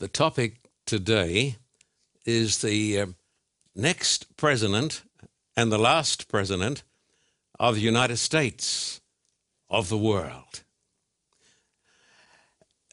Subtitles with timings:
[0.00, 1.56] The topic today
[2.24, 3.06] is the uh,
[3.76, 5.02] next president
[5.54, 6.84] and the last president
[7.58, 9.02] of the United States
[9.68, 10.62] of the world.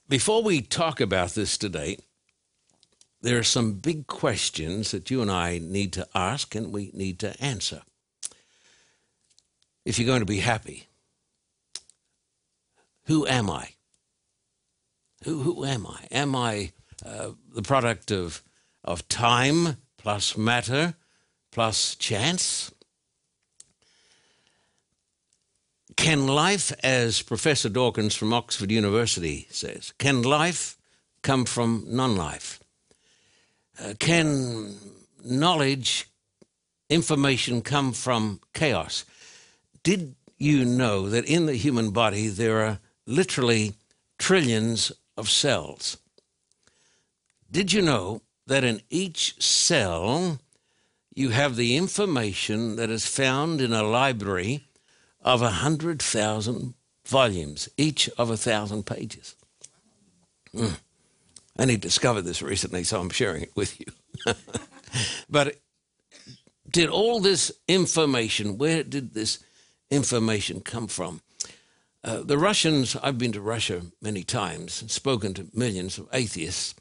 [0.09, 1.97] Before we talk about this today,
[3.21, 7.19] there are some big questions that you and I need to ask and we need
[7.19, 7.83] to answer.
[9.85, 10.87] If you're going to be happy,
[13.05, 13.69] who am I?
[15.24, 16.05] Who, who am I?
[16.11, 16.74] Am I
[17.06, 18.42] uh, the product of,
[18.83, 20.96] of time plus matter
[21.51, 22.71] plus chance?
[25.96, 30.78] Can life, as Professor Dawkins from Oxford University says, can life
[31.24, 32.59] come from non life?
[33.83, 34.75] Uh, can
[35.23, 36.08] knowledge,
[36.89, 39.05] information come from chaos?
[39.83, 43.73] Did you know that in the human body there are literally
[44.19, 45.97] trillions of cells?
[47.51, 50.39] Did you know that in each cell
[51.13, 54.67] you have the information that is found in a library
[55.21, 56.73] of 100,000
[57.05, 59.35] volumes, each of a thousand pages?
[60.53, 60.79] Mm.
[61.57, 63.85] Only discovered this recently, so I'm sharing it with you.
[65.29, 65.59] but
[66.69, 69.39] did all this information, where did this
[69.89, 71.21] information come from?
[72.03, 76.75] Uh, the Russians, I've been to Russia many times and spoken to millions of atheists.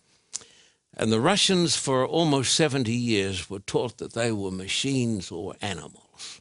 [0.96, 6.40] And the Russians, for almost 70 years, were taught that they were machines or animals.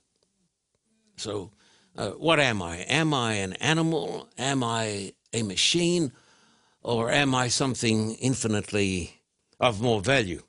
[1.18, 1.52] So,
[1.98, 2.78] uh, what am I?
[2.78, 4.30] Am I an animal?
[4.38, 6.14] Am I a machine?
[6.82, 9.22] Or am I something infinitely
[9.60, 10.44] of more value?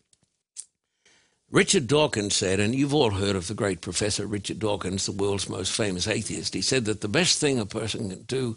[1.51, 5.49] Richard Dawkins said, and you've all heard of the great Professor Richard Dawkins, the world's
[5.49, 8.57] most famous atheist, he said that the best thing a person can do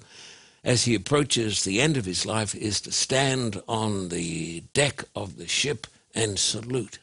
[0.64, 5.38] as he approaches the end of his life is to stand on the deck of
[5.38, 7.00] the ship and salute.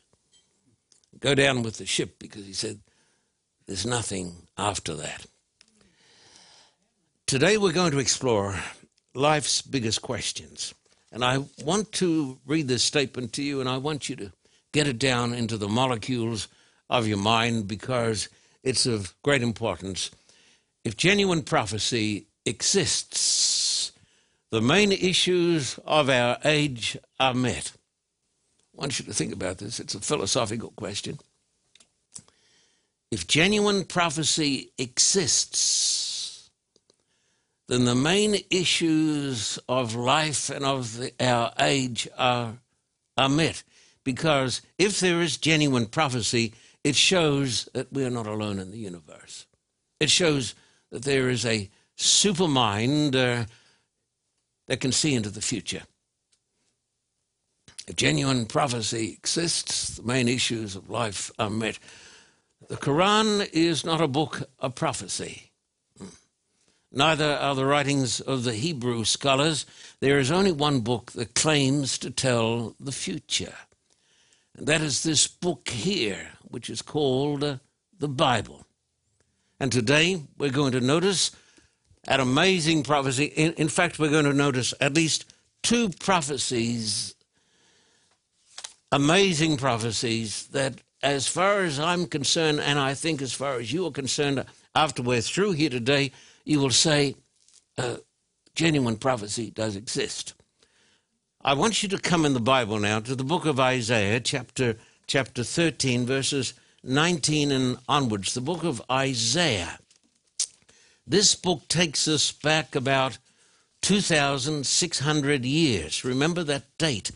[1.20, 2.80] Go down with the ship because he said
[3.66, 5.26] there's nothing after that.
[7.26, 8.54] Today we're going to explore
[9.14, 10.74] life's biggest questions.
[11.10, 14.32] And I want to read this statement to you and I want you to
[14.72, 16.48] get it down into the molecules
[16.90, 18.28] of your mind because
[18.62, 20.10] it's of great importance.
[20.84, 23.92] If genuine prophecy exists,
[24.50, 27.72] the main issues of our age are met.
[28.74, 29.80] I want you to think about this.
[29.80, 31.18] It's a philosophical question.
[33.10, 36.50] If genuine prophecy exists,
[37.68, 42.58] then the main issues of life and of the, our age are,
[43.16, 43.62] are met.
[44.04, 46.54] Because if there is genuine prophecy,
[46.84, 49.46] it shows that we are not alone in the universe.
[49.98, 50.54] It shows
[50.90, 53.46] that there is a supermind uh,
[54.68, 55.82] that can see into the future.
[57.86, 61.78] If genuine prophecy exists, the main issues of life are met.
[62.68, 65.52] The Quran is not a book of prophecy.
[66.92, 69.66] Neither are the writings of the Hebrew scholars.
[70.00, 73.54] There is only one book that claims to tell the future.
[74.56, 77.58] And that is this book here, which is called uh,
[77.98, 78.66] the Bible.
[79.60, 81.32] And today we're going to notice
[82.08, 83.26] an amazing prophecy.
[83.26, 87.14] In, in fact, we're going to notice at least two prophecies,
[88.92, 93.86] amazing prophecies that, as far as I'm concerned, and I think as far as you
[93.86, 94.44] are concerned,
[94.74, 96.12] after we're through here today,
[96.44, 97.16] you will say,
[97.78, 97.96] uh,
[98.54, 100.34] genuine prophecy does exist.
[101.42, 104.76] I want you to come in the Bible now to the book of Isaiah, chapter,
[105.06, 108.34] chapter 13, verses 19 and onwards.
[108.34, 109.78] The book of Isaiah.
[111.06, 113.18] This book takes us back about
[113.82, 116.04] 2,600 years.
[116.04, 117.12] Remember that date.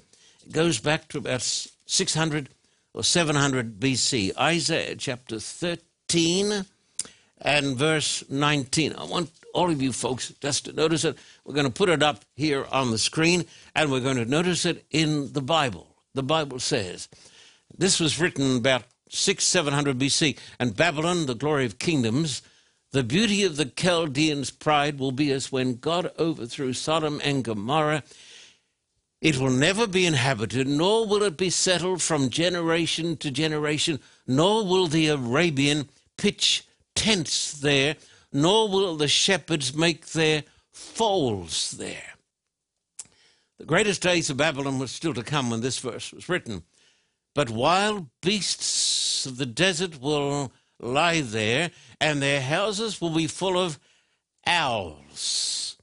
[0.47, 2.51] It goes back to about 600
[2.95, 4.37] or 700 BC.
[4.39, 6.65] Isaiah chapter 13
[7.41, 8.95] and verse 19.
[8.95, 11.19] I want all of you folks just to notice it.
[11.45, 13.45] We're going to put it up here on the screen
[13.75, 15.89] and we're going to notice it in the Bible.
[16.15, 17.09] The Bible says,
[17.77, 22.43] this was written about 6 700 BC, and Babylon, the glory of kingdoms,
[22.93, 28.03] the beauty of the Chaldeans' pride will be as when God overthrew Sodom and Gomorrah.
[29.21, 34.65] It will never be inhabited, nor will it be settled from generation to generation, nor
[34.67, 36.65] will the Arabian pitch
[36.95, 37.97] tents there,
[38.33, 42.15] nor will the shepherds make their folds there.
[43.59, 46.63] The greatest days of Babylon were still to come when this verse was written.
[47.35, 53.59] But wild beasts of the desert will lie there, and their houses will be full
[53.59, 53.79] of
[54.47, 55.77] owls.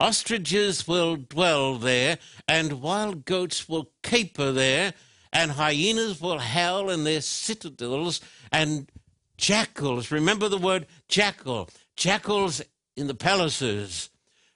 [0.00, 4.94] Ostriches will dwell there, and wild goats will caper there,
[5.32, 8.20] and hyenas will howl in their citadels,
[8.52, 8.90] and
[9.36, 12.62] jackals, remember the word jackal, jackals
[12.96, 14.10] in the palaces.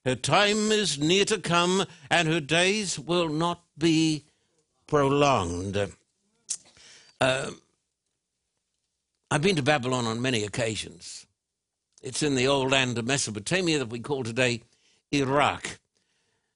[0.04, 4.24] Her time is near to come, and her days will not be
[4.86, 5.92] prolonged.
[7.20, 7.50] Uh,
[9.32, 11.26] I've been to Babylon on many occasions.
[12.02, 14.60] It's in the old land of Mesopotamia that we call today
[15.10, 15.78] Iraq.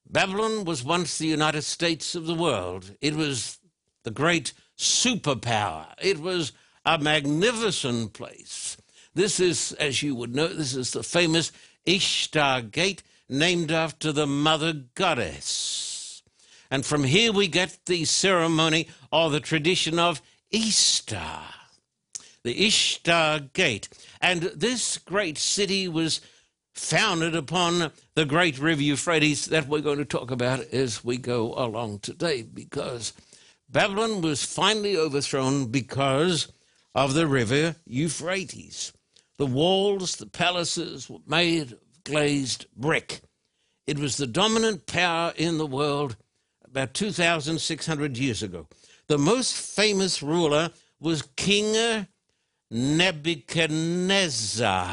[0.06, 2.94] Babylon was once the United States of the world.
[3.00, 3.61] It was
[4.05, 5.87] the great superpower.
[6.02, 6.52] It was
[6.84, 8.76] a magnificent place.
[9.14, 11.52] This is, as you would know, this is the famous
[11.87, 16.23] Ishtar Gate, named after the mother goddess.
[16.70, 20.20] And from here we get the ceremony or the tradition of
[20.50, 21.26] Easter,
[22.47, 23.89] the Ishtar Gate.
[24.21, 26.21] And this great city was
[26.73, 31.55] founded upon the great river Euphrates that we're going to talk about as we go
[31.55, 33.15] along today, because
[33.69, 36.47] Babylon was finally overthrown because
[36.95, 38.93] of the river Euphrates.
[39.39, 43.23] The walls, the palaces were made of glazed brick.
[43.89, 46.17] It was the dominant power in the world
[46.65, 48.69] about 2,600 years ago.
[49.09, 50.71] The most famous ruler
[51.01, 52.07] was King
[52.71, 54.91] Nebuchadnezzar.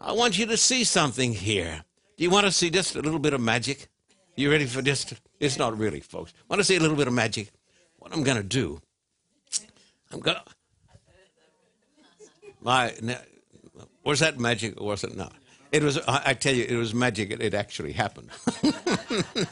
[0.00, 1.84] I want you to see something here.
[2.16, 3.88] Do you want to see just a little bit of magic?
[4.36, 5.14] You ready for this?
[5.40, 6.34] It's not really, folks.
[6.48, 7.50] Want to see a little bit of magic?
[7.98, 8.80] What I'm going to do,
[10.12, 10.42] I'm going to.
[12.60, 12.94] My,
[14.04, 15.32] was that magic or was it not?
[15.72, 17.30] It was, I tell you, it was magic.
[17.30, 18.30] It actually happened.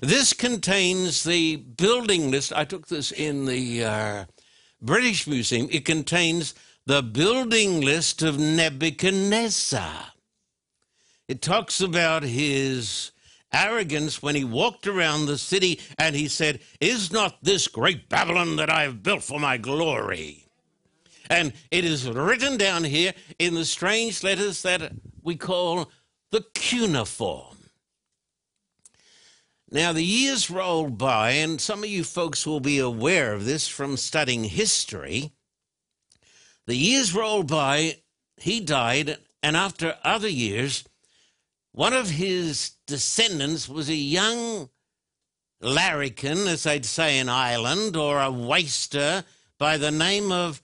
[0.00, 2.52] this contains the building list.
[2.52, 4.24] I took this in the uh,
[4.84, 5.68] British Museum.
[5.70, 6.54] It contains
[6.86, 10.12] the building list of Nebuchadnezzar.
[11.26, 13.10] It talks about his
[13.52, 18.56] arrogance when he walked around the city and he said, Is not this great Babylon
[18.56, 20.44] that I have built for my glory?
[21.30, 24.92] And it is written down here in the strange letters that
[25.22, 25.90] we call
[26.30, 27.53] the cuneiform.
[29.74, 33.66] Now, the years rolled by, and some of you folks will be aware of this
[33.66, 35.32] from studying history.
[36.68, 37.96] The years rolled by,
[38.36, 40.84] he died, and after other years,
[41.72, 44.70] one of his descendants was a young
[45.60, 49.24] larrikin, as they'd say in Ireland, or a waster
[49.58, 50.62] by the name of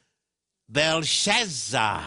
[0.68, 2.06] Belshazzar.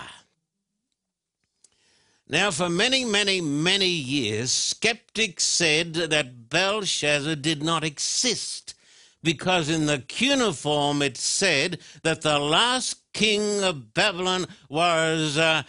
[2.28, 8.76] Now, for many, many, many years, skeptics said that Belshazzar did not exist
[9.22, 15.64] because in the cuneiform it said that the last king of Babylon was uh,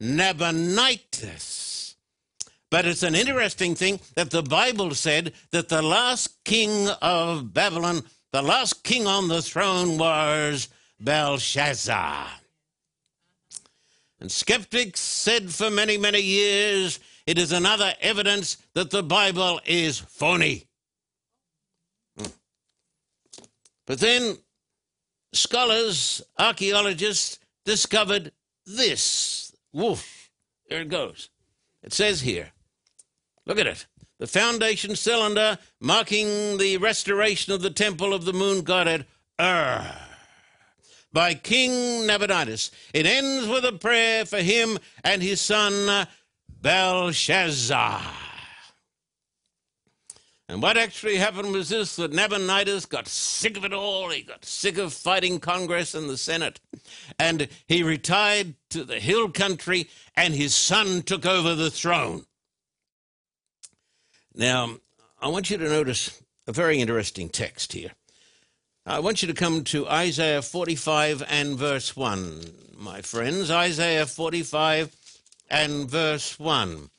[0.00, 1.96] Nabonidus.
[2.70, 8.02] But it's an interesting thing that the Bible said that the last king of Babylon,
[8.32, 10.68] the last king on the throne was
[11.00, 12.39] Belshazzar.
[14.20, 19.98] And skeptics said for many, many years it is another evidence that the Bible is
[19.98, 20.66] phony.
[22.18, 22.26] Hmm.
[23.86, 24.36] But then
[25.32, 28.32] scholars, archaeologists discovered
[28.66, 29.54] this.
[29.72, 30.30] Woof,
[30.68, 31.30] there it goes.
[31.82, 32.52] It says here,
[33.46, 33.86] look at it.
[34.18, 39.06] The foundation cylinder marking the restoration of the temple of the moon godhead,
[39.40, 40.09] Ur,
[41.12, 42.70] by King Nabonidus.
[42.94, 46.06] It ends with a prayer for him and his son
[46.60, 48.00] Belshazzar.
[50.48, 54.10] And what actually happened was this that Nabonidus got sick of it all.
[54.10, 56.58] He got sick of fighting Congress and the Senate.
[57.20, 62.24] And he retired to the hill country, and his son took over the throne.
[64.34, 64.78] Now,
[65.20, 67.92] I want you to notice a very interesting text here.
[68.90, 72.40] I want you to come to Isaiah 45 and verse 1,
[72.76, 73.48] my friends.
[73.48, 74.96] Isaiah 45
[75.48, 76.90] and verse 1.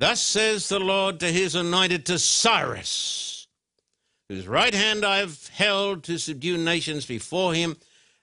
[0.00, 3.46] Thus says the Lord to his anointed, to Cyrus,
[4.28, 7.76] whose right hand I have held to subdue nations before him,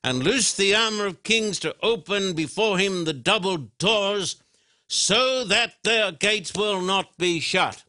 [0.03, 4.43] and loose the armor of kings to open before him the double doors,
[4.89, 7.81] so that their gates will not be shut.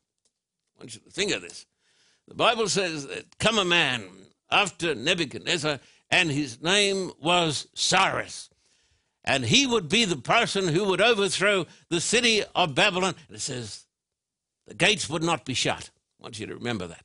[0.77, 1.67] I want you to think of this.
[2.29, 4.05] The Bible says that come a man
[4.51, 5.81] after Nebuchadnezzar,
[6.11, 8.51] and his name was Cyrus
[9.25, 13.15] and he would be the person who would overthrow the city of Babylon.
[13.29, 13.87] And it says,
[14.67, 15.91] the gates would not be shut.
[16.19, 17.05] I want you to remember that.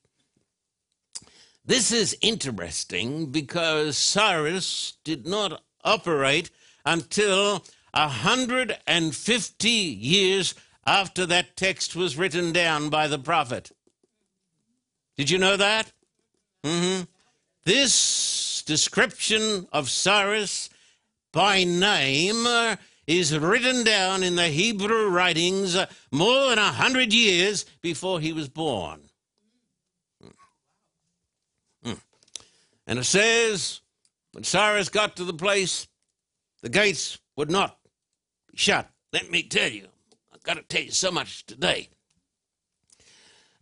[1.65, 6.51] This is interesting because Cyrus did not operate
[6.85, 13.71] until 150 years after that text was written down by the prophet.
[15.17, 15.91] Did you know that?
[16.63, 17.03] Mm-hmm.
[17.65, 20.69] This description of Cyrus
[21.33, 22.75] by name uh,
[23.07, 28.33] is written down in the Hebrew writings uh, more than a hundred years before he
[28.33, 29.01] was born.
[31.83, 31.99] Mm.
[32.85, 33.81] And it says,
[34.31, 35.87] when Cyrus got to the place,
[36.61, 37.79] the gates would not
[38.51, 38.87] be shut.
[39.11, 39.87] Let me tell you,
[40.31, 41.89] I've got to tell you so much today.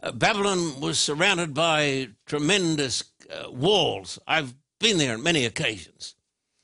[0.01, 3.01] Uh, Babylon was surrounded by tremendous
[3.31, 4.19] uh, walls.
[4.27, 6.15] I've been there on many occasions.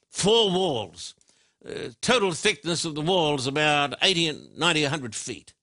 [0.10, 1.16] Four walls.
[1.66, 5.54] Uh, total thickness of the walls about 80, 90, 100 feet.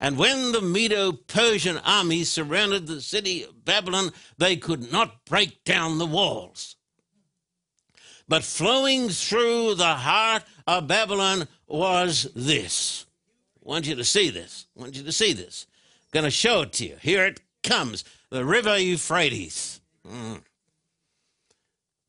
[0.00, 5.62] And when the Medo Persian army surrounded the city of Babylon, they could not break
[5.64, 6.74] down the walls.
[8.28, 13.06] But flowing through the heart of Babylon was this.
[13.64, 14.66] I want you to see this.
[14.76, 15.66] I want you to see this
[16.02, 16.96] I'm going to show it to you.
[17.00, 19.81] Here it comes the river Euphrates.
[20.06, 20.42] Mm.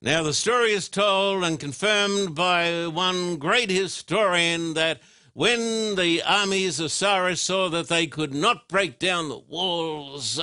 [0.02, 5.02] Now, the story is told and confirmed by one great historian that
[5.34, 10.42] when the armies of Cyrus saw that they could not break down the walls,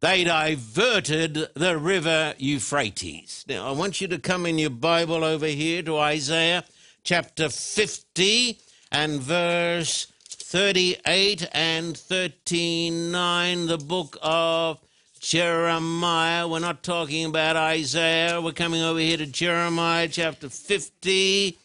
[0.00, 3.44] they diverted the river Euphrates.
[3.48, 6.64] Now, I want you to come in your Bible over here to Isaiah
[7.02, 8.60] chapter 50
[8.92, 14.78] and verse 38 and 39, the book of
[15.18, 16.48] Jeremiah.
[16.48, 18.40] We're not talking about Isaiah.
[18.40, 21.58] We're coming over here to Jeremiah chapter 50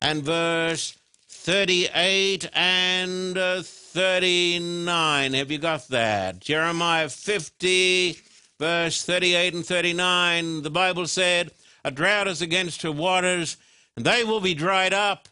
[0.00, 0.96] and verse
[1.28, 5.34] 38 and uh, 39.
[5.34, 6.40] Have you got that?
[6.40, 8.16] Jeremiah 50,
[8.58, 10.62] verse 38 and 39.
[10.62, 11.50] The Bible said,
[11.84, 13.56] A drought is against her waters,
[13.96, 15.28] and they will be dried up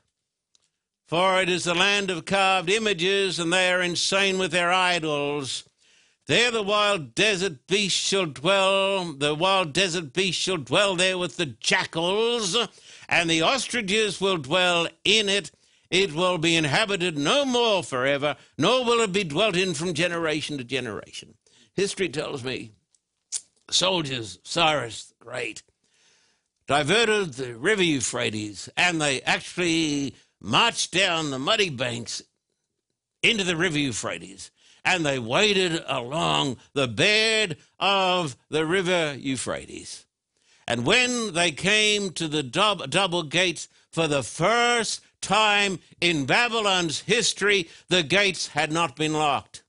[1.08, 5.64] for it is the land of carved images, and they are insane with their idols.
[6.28, 11.38] There the wild desert beast shall dwell, the wild desert beast shall dwell there with
[11.38, 12.54] the jackals,
[13.08, 15.50] and the ostriches will dwell in it.
[15.90, 20.58] It will be inhabited no more forever, nor will it be dwelt in from generation
[20.58, 21.32] to generation.
[21.72, 22.72] History tells me
[23.70, 25.62] soldiers, Cyrus the Great,
[26.66, 32.22] diverted the river Euphrates, and they actually marched down the muddy banks
[33.22, 34.50] into the river Euphrates,
[34.88, 40.06] and they waded along the bed of the river Euphrates.
[40.66, 47.00] And when they came to the dub- double gates for the first time in Babylon's
[47.00, 49.62] history, the gates had not been locked.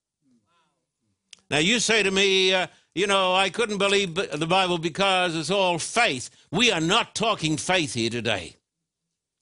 [1.51, 5.51] Now, you say to me, uh, you know, I couldn't believe the Bible because it's
[5.51, 6.29] all faith.
[6.49, 8.55] We are not talking faith here today.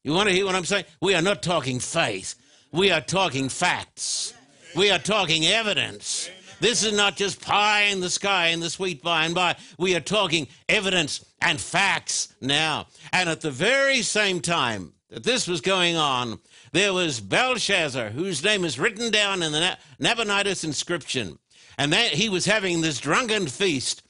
[0.04, 0.86] You want to hear what I'm saying?
[1.02, 2.34] We are not talking faith.
[2.72, 4.34] We are talking facts.
[4.78, 6.30] We are talking evidence.
[6.60, 9.56] This is not just pie in the sky and the sweet by and by.
[9.80, 12.86] We are talking evidence and facts now.
[13.12, 16.38] And at the very same time that this was going on,
[16.74, 21.40] there was Belshazzar, whose name is written down in the Nabonidus inscription.
[21.80, 24.04] And that he was having this drunken feast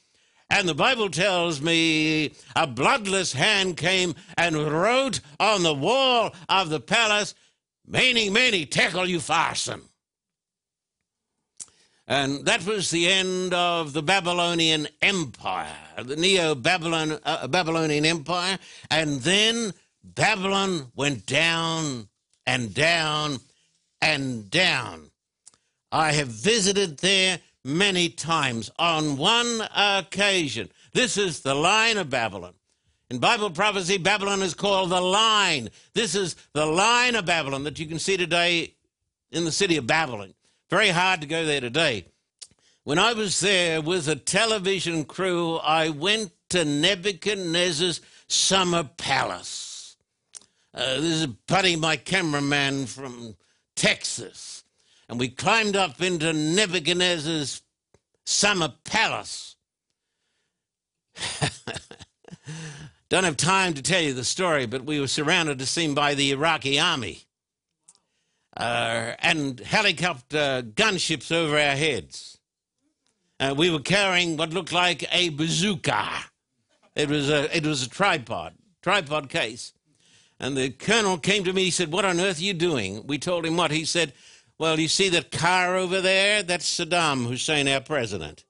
[0.50, 6.70] and the Bible tells me a bloodless hand came and wrote on the wall of
[6.70, 7.34] the palace,
[7.86, 9.82] Many, mene, tekel upharsin.
[12.10, 18.58] And that was the end of the Babylonian Empire, the Neo Babylon, uh, Babylonian Empire.
[18.90, 22.08] And then Babylon went down
[22.46, 23.40] and down
[24.00, 25.10] and down.
[25.92, 30.70] I have visited there many times on one occasion.
[30.94, 32.54] This is the line of Babylon.
[33.10, 35.68] In Bible prophecy, Babylon is called the line.
[35.92, 38.74] This is the line of Babylon that you can see today
[39.30, 40.32] in the city of Babylon.
[40.70, 42.06] Very hard to go there today.
[42.84, 49.96] When I was there with a television crew, I went to Nebuchadnezzar's summer palace.
[50.74, 53.36] Uh, this is Buddy, my cameraman from
[53.76, 54.58] Texas
[55.08, 57.62] and we climbed up into Nebuchadnezzar's
[58.26, 59.56] summer palace.
[63.08, 66.14] Don't have time to tell you the story, but we were surrounded, as seen, by
[66.14, 67.24] the Iraqi army
[68.58, 72.38] uh, and helicopter gunships over our heads.
[73.40, 76.06] Uh, we were carrying what looked like a bazooka.
[76.94, 79.72] It was a, it was a tripod, tripod case.
[80.40, 81.64] And the colonel came to me.
[81.64, 83.06] He said, What on earth are you doing?
[83.06, 83.70] We told him what.
[83.70, 84.12] He said,
[84.58, 86.42] well, you see that car over there?
[86.42, 88.44] That's Saddam Hussein, our president.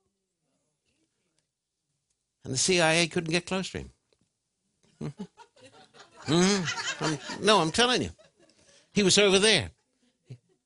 [2.44, 3.90] And the CIA couldn't get close to him.
[6.26, 7.04] Mm-hmm.
[7.04, 8.10] I'm, no, I'm telling you.
[8.92, 9.70] He was over there.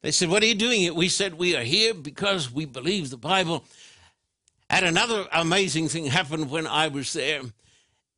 [0.03, 0.95] They said, What are you doing?
[0.95, 3.65] We said, We are here because we believe the Bible.
[4.69, 7.43] And another amazing thing happened when I was there.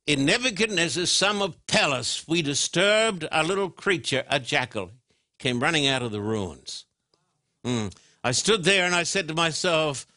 [0.07, 4.91] In Nebuchadnezzar's of palace, we disturbed a little creature, a jackal,
[5.39, 6.85] came running out of the ruins.
[7.65, 7.93] Mm.
[8.23, 10.07] I stood there and I said to myself,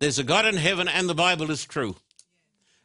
[0.00, 1.96] There's a God in heaven and the Bible is true.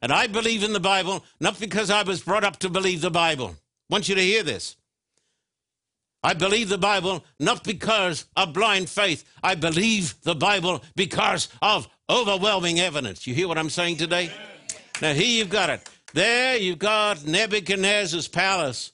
[0.01, 3.11] And I believe in the Bible, not because I was brought up to believe the
[3.11, 3.55] Bible.
[3.89, 4.75] I want you to hear this.
[6.23, 9.23] I believe the Bible not because of blind faith.
[9.41, 13.25] I believe the Bible because of overwhelming evidence.
[13.25, 14.31] You hear what I'm saying today?
[15.01, 15.89] Now, here you've got it.
[16.13, 18.91] There you've got Nebuchadnezzar's palace.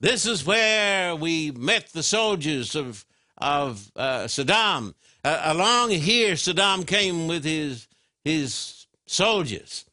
[0.00, 3.04] This is where we met the soldiers of,
[3.38, 4.94] of uh, Saddam.
[5.24, 7.88] Uh, along here, Saddam came with his,
[8.24, 9.84] his soldiers.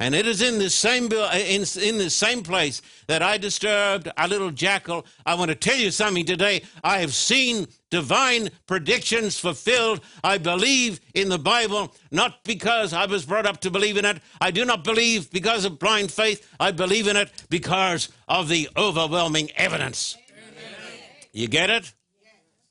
[0.00, 4.08] And it is in this same uh, in, in this same place that I disturbed
[4.16, 5.04] a little jackal.
[5.26, 6.62] I want to tell you something today.
[6.84, 10.00] I have seen divine predictions fulfilled.
[10.22, 14.22] I believe in the Bible not because I was brought up to believe in it.
[14.40, 16.48] I do not believe because of blind faith.
[16.60, 20.16] I believe in it because of the overwhelming evidence.
[20.30, 21.02] Amen.
[21.32, 21.92] You get it?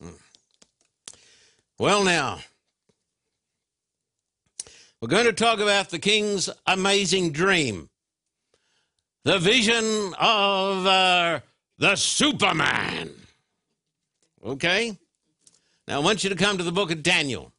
[0.02, 0.12] Hmm.
[1.78, 2.40] Well, now.
[5.00, 7.88] We're going to talk about the king's amazing dream.
[9.26, 11.40] The vision of uh,
[11.78, 13.12] the Superman.
[14.44, 14.98] Okay?
[15.88, 17.54] Now, I want you to come to the book of Daniel.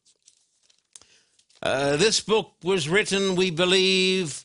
[1.63, 4.43] Uh, this book was written, we believe,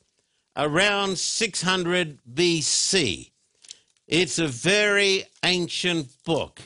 [0.56, 3.30] around 600 BC.
[4.06, 6.60] It's a very ancient book.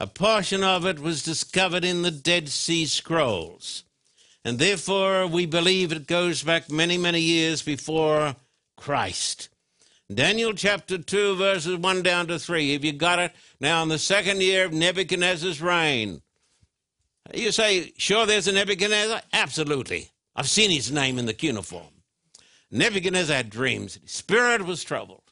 [0.00, 3.84] A portion of it was discovered in the Dead Sea Scrolls
[4.44, 8.36] and therefore we believe it goes back many, many years before
[8.76, 9.48] Christ.
[10.12, 12.74] Daniel chapter 2, verses 1 down to 3.
[12.74, 13.32] Have you got it?
[13.58, 16.20] Now, in the second year of Nebuchadnezzar's reign.
[17.32, 19.22] You say, sure, there's a Nebuchadnezzar?
[19.32, 20.10] Absolutely.
[20.36, 22.02] I've seen his name in the cuneiform.
[22.70, 23.94] Nebuchadnezzar had dreams.
[24.02, 25.22] His spirit was troubled,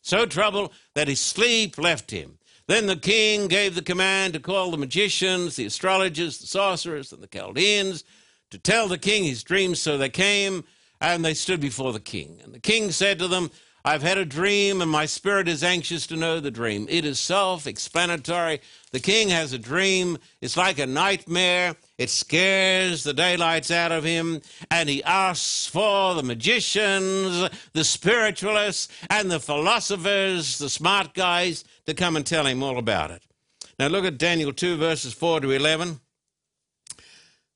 [0.00, 2.38] so troubled that his sleep left him.
[2.68, 7.22] Then the king gave the command to call the magicians, the astrologers, the sorcerers, and
[7.22, 8.04] the Chaldeans
[8.52, 9.80] to tell the king his dreams.
[9.80, 10.64] So they came
[11.00, 12.38] and they stood before the king.
[12.44, 13.50] And the king said to them,
[13.84, 16.86] I've had a dream, and my spirit is anxious to know the dream.
[16.88, 18.60] It is self explanatory.
[18.92, 20.18] The king has a dream.
[20.40, 21.74] It's like a nightmare.
[21.98, 28.86] It scares the daylights out of him, and he asks for the magicians, the spiritualists,
[29.10, 33.22] and the philosophers, the smart guys, to come and tell him all about it.
[33.80, 35.98] Now look at Daniel 2, verses 4 to 11.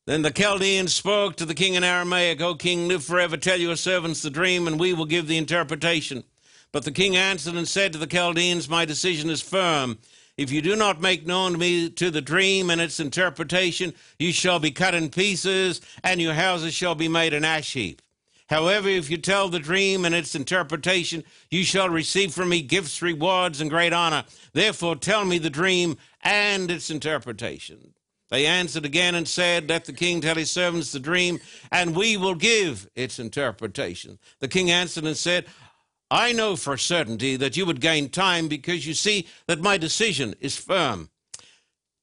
[0.07, 3.75] Then the Chaldeans spoke to the king in Aramaic, O king, live forever, tell your
[3.75, 6.23] servants the dream, and we will give the interpretation.
[6.71, 9.99] But the king answered and said to the Chaldeans, My decision is firm.
[10.37, 14.31] If you do not make known to me to the dream and its interpretation, you
[14.31, 18.01] shall be cut in pieces, and your houses shall be made an ash heap.
[18.49, 23.03] However, if you tell the dream and its interpretation, you shall receive from me gifts,
[23.03, 24.23] rewards, and great honor.
[24.53, 27.93] Therefore, tell me the dream and its interpretation.
[28.29, 31.39] They answered again and said, Let the king tell his servants the dream,
[31.71, 34.19] and we will give its interpretation.
[34.41, 35.47] The king answered and said,
[36.11, 40.35] I know for certainty that you would gain time because you see that my decision
[40.41, 41.11] is firm.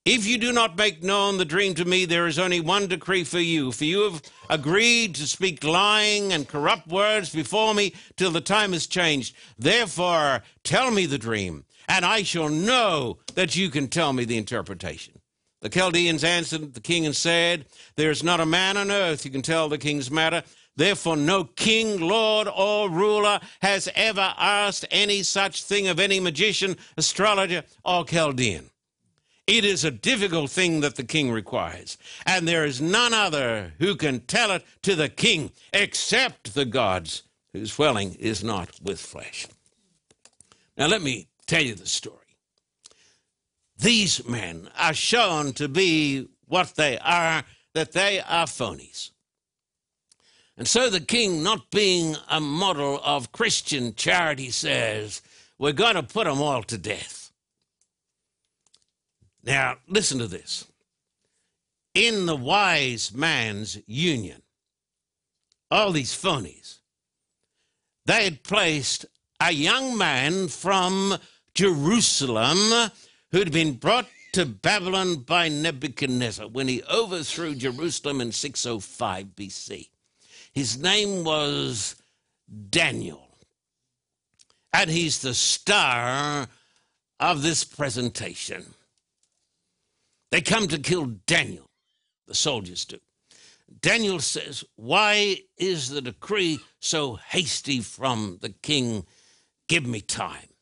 [0.05, 3.23] If you do not make known the dream to me, there is only one decree
[3.23, 3.71] for you.
[3.71, 8.73] For you have agreed to speak lying and corrupt words before me till the time
[8.73, 9.33] is changed.
[9.57, 14.37] Therefore, tell me the dream, and I shall know that you can tell me the
[14.37, 15.21] interpretation.
[15.63, 19.29] The Chaldeans answered the king and said, There is not a man on earth who
[19.29, 20.43] can tell the king's matter.
[20.75, 26.75] Therefore, no king, lord, or ruler has ever asked any such thing of any magician,
[26.97, 28.71] astrologer, or Chaldean.
[29.47, 33.95] It is a difficult thing that the king requires, and there is none other who
[33.95, 37.23] can tell it to the king except the gods
[37.53, 39.47] whose dwelling is not with flesh.
[40.77, 42.22] Now, let me tell you the story
[43.77, 49.11] these men are shown to be what they are, that they are phonies.
[50.57, 55.21] And so the king, not being a model of Christian charity, says,
[55.57, 57.31] We're going to put them all to death.
[59.43, 60.65] Now, listen to this.
[61.95, 64.41] In the wise man's union,
[65.69, 66.79] all these phonies,
[68.05, 69.05] they had placed
[69.39, 71.17] a young man from
[71.53, 72.91] Jerusalem
[73.33, 79.89] who'd been brought to Babylon by Nebuchadnezzar when he overthrew Jerusalem in 605 BC.
[80.53, 81.95] His name was
[82.69, 83.27] Daniel.
[84.71, 86.47] And he's the star
[87.19, 88.75] of this presentation.
[90.31, 91.69] They come to kill Daniel,
[92.27, 92.99] the soldiers do.
[93.81, 99.07] Daniel says, Why is the decree so hasty from the king?
[99.67, 100.52] Give me time.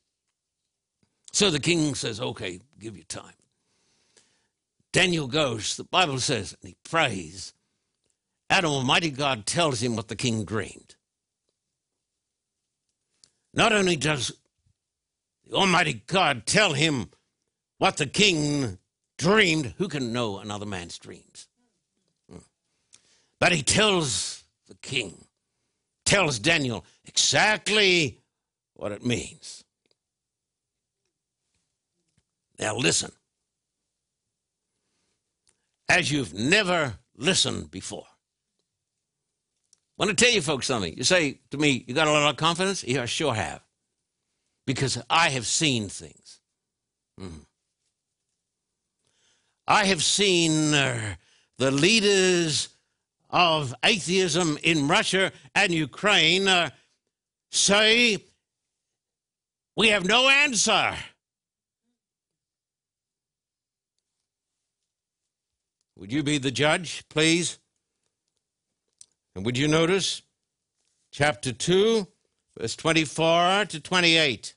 [1.32, 3.34] So the king says, Okay, give you time.
[4.92, 7.54] Daniel goes, the Bible says, and he prays.
[8.50, 10.96] And Almighty God tells him what the king dreamed.
[13.54, 14.34] Not only does
[15.48, 17.10] the Almighty God tell him
[17.78, 18.78] what the king
[19.18, 21.48] dreamed, who can know another man's dreams?
[22.30, 22.40] Hmm.
[23.40, 25.26] But he tells the king,
[26.06, 28.20] tells Daniel exactly
[28.74, 29.64] what it means.
[32.62, 33.12] Now listen,
[35.90, 38.06] as you've never listened before.
[40.00, 40.96] I want to tell you folks something.
[40.96, 42.84] You say to me, You got a lot of confidence?
[42.84, 43.62] Yeah, I sure have.
[44.66, 46.40] Because I have seen things.
[47.20, 47.46] Mm.
[49.68, 51.16] I have seen uh,
[51.58, 52.70] the leaders
[53.30, 56.70] of atheism in Russia and Ukraine uh,
[57.50, 58.18] say,
[59.76, 60.96] We have no answer.
[66.02, 67.60] Would you be the judge, please?
[69.36, 70.24] And would you notice
[71.12, 72.08] chapter 2,
[72.58, 74.56] verse 24 to 28?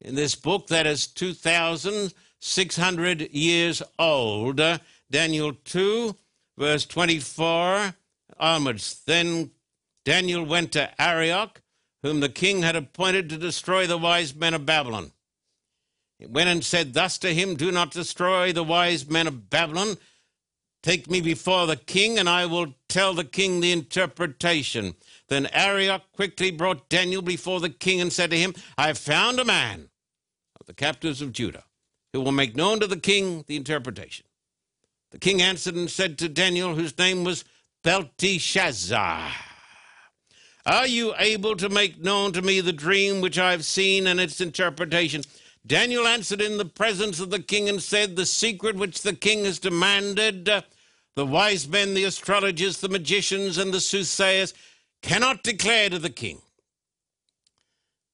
[0.00, 4.62] In this book that is 2,600 years old,
[5.10, 6.16] Daniel 2,
[6.56, 7.94] verse 24
[8.40, 9.02] onwards.
[9.04, 9.50] Then
[10.06, 11.60] Daniel went to Arioch,
[12.02, 15.12] whom the king had appointed to destroy the wise men of Babylon.
[16.18, 19.98] He went and said thus to him, Do not destroy the wise men of Babylon
[20.82, 24.94] Take me before the king, and I will tell the king the interpretation.
[25.28, 29.40] Then Arioch quickly brought Daniel before the king and said to him, I have found
[29.40, 29.88] a man
[30.60, 31.64] of the captives of Judah
[32.12, 34.24] who will make known to the king the interpretation.
[35.10, 37.44] The king answered and said to Daniel, whose name was
[37.82, 39.30] Belteshazzar,
[40.66, 44.20] Are you able to make known to me the dream which I have seen and
[44.20, 45.22] its interpretation?
[45.66, 49.44] Daniel answered in the presence of the king and said, The secret which the king
[49.44, 50.62] has demanded, uh,
[51.14, 54.54] the wise men, the astrologers, the magicians, and the soothsayers
[55.02, 56.40] cannot declare to the king.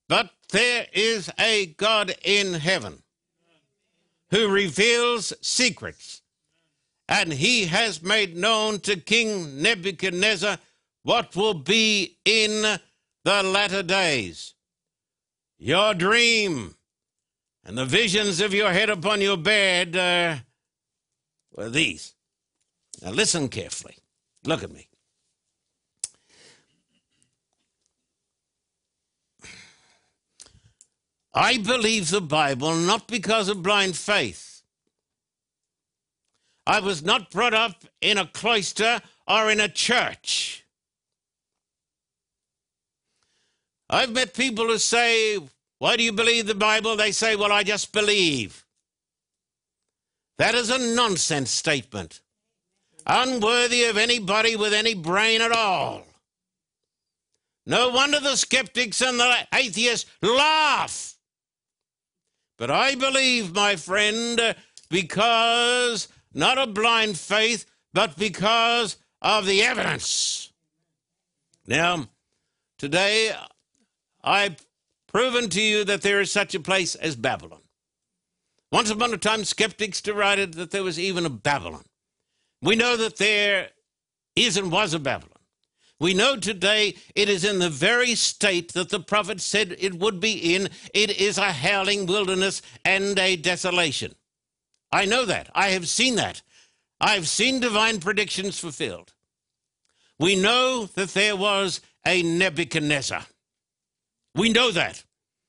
[0.09, 3.03] But there is a God in heaven
[4.31, 6.23] who reveals secrets,
[7.09, 10.59] and he has made known to King Nebuchadnezzar
[11.03, 12.79] what will be in
[13.25, 14.55] the latter days.
[15.59, 16.75] Your dream
[17.65, 20.37] and the visions of your head upon your bed uh,
[21.57, 22.15] were these.
[23.03, 23.97] Now listen carefully.
[24.45, 24.89] Look at me.
[31.33, 34.63] I believe the Bible not because of blind faith.
[36.67, 40.65] I was not brought up in a cloister or in a church.
[43.91, 45.39] I've met people who say,
[45.79, 46.97] why do you believe the Bible?
[46.97, 48.65] They say, Well, I just believe.
[50.39, 52.21] That is a nonsense statement,
[53.07, 56.05] unworthy of anybody with any brain at all.
[57.67, 61.17] No wonder the skeptics and the atheists laugh.
[62.59, 64.57] But I believe, my friend,
[64.91, 70.53] because not of blind faith, but because of the evidence.
[71.67, 72.09] Now,
[72.77, 73.35] today
[74.23, 74.57] I
[75.15, 77.61] proven to you that there is such a place as Babylon.
[78.73, 81.85] Once upon a time, skeptics derided that there was even a Babylon.
[82.61, 83.69] We know that there
[84.35, 85.31] is and was a Babylon.
[86.01, 90.19] We know today it is in the very state that the prophet said it would
[90.19, 90.69] be in.
[90.93, 94.17] It is a howling wilderness and a desolation.
[94.91, 95.49] I know that.
[95.55, 96.43] I have seen that.
[97.01, 99.13] I've seen divine predictions fulfilled.
[100.19, 103.27] We know that there was a Nebuchadnezzar.
[104.35, 105.05] We know that.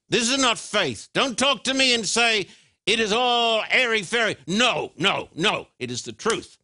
[0.09, 1.09] This is not faith.
[1.13, 2.47] Don't talk to me and say
[2.85, 4.37] it is all airy fairy.
[4.45, 5.67] No, no, no.
[5.79, 6.57] It is the truth.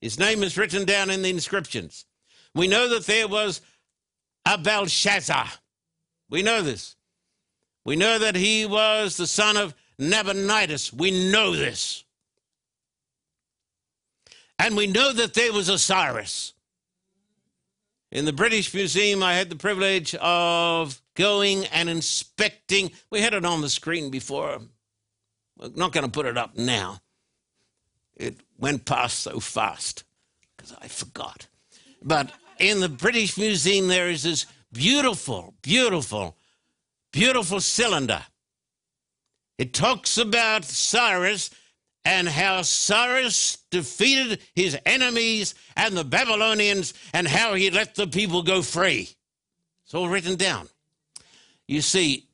[0.00, 2.04] His name is written down in the inscriptions.
[2.54, 3.60] We know that there was
[4.46, 5.48] a Belshazzar.
[6.30, 6.94] We know this.
[7.84, 10.92] We know that he was the son of Nabonidus.
[10.92, 12.04] We know this.
[14.58, 16.54] And we know that there was a Cyrus.
[18.12, 22.90] In the British Museum, I had the privilege of going and inspecting.
[23.10, 24.60] We had it on the screen before.
[25.56, 27.00] We're not going to put it up now.
[28.16, 30.04] It went past so fast
[30.56, 31.46] because I forgot.
[32.02, 36.36] But in the British Museum, there is this beautiful, beautiful,
[37.12, 38.22] beautiful cylinder.
[39.58, 41.50] It talks about Cyrus
[42.04, 48.42] and how Cyrus defeated his enemies and the Babylonians and how he let the people
[48.42, 49.08] go free.
[49.84, 50.68] It's all written down.
[51.66, 52.26] You see,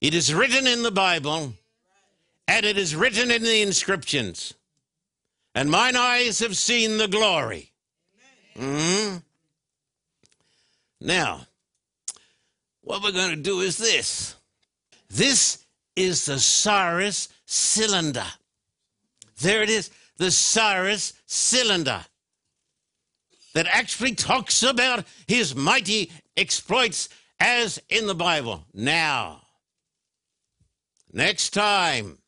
[0.00, 1.54] it is written in the Bible
[2.48, 4.54] and it is written in the inscriptions.
[5.54, 7.72] And mine eyes have seen the glory.
[8.58, 9.18] Mm-hmm.
[11.00, 11.46] Now,
[12.80, 14.36] what we're going to do is this.
[15.10, 18.26] This is the Cyrus cylinder.
[19.40, 22.04] There it is, the Cyrus cylinder
[23.54, 28.64] that actually talks about his mighty exploits as in the Bible.
[28.72, 29.42] Now,
[31.12, 32.18] next time,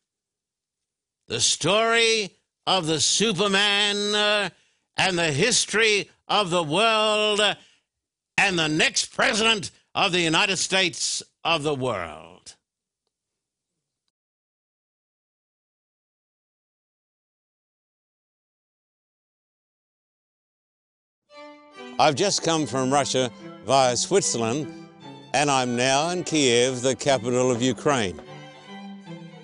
[1.27, 2.31] the story
[2.67, 4.49] of the Superman uh,
[4.97, 7.55] and the history of the world uh,
[8.37, 12.54] and the next president of the United States of the world.
[21.97, 23.31] I've just come from Russia
[23.65, 24.89] via Switzerland,
[25.33, 28.19] and I'm now in Kiev, the capital of Ukraine.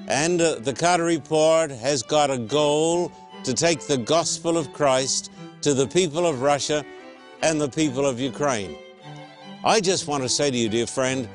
[0.07, 3.11] And the Carter Report has got a goal
[3.43, 6.83] to take the gospel of Christ to the people of Russia
[7.43, 8.75] and the people of Ukraine.
[9.63, 11.27] I just want to say to you, dear friend,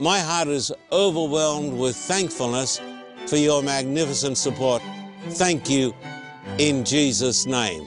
[0.00, 2.80] my heart is overwhelmed with thankfulness
[3.26, 4.82] for your magnificent support.
[5.30, 5.94] Thank you
[6.58, 7.86] in Jesus' name.